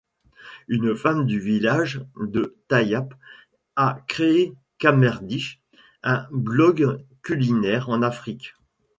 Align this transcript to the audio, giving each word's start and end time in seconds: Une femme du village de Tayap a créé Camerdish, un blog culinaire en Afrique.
Une 0.67 0.95
femme 0.95 1.27
du 1.27 1.39
village 1.39 2.01
de 2.19 2.55
Tayap 2.67 3.13
a 3.75 3.99
créé 4.07 4.51
Camerdish, 4.79 5.61
un 6.01 6.25
blog 6.31 7.05
culinaire 7.21 7.87
en 7.89 8.01
Afrique. 8.01 8.55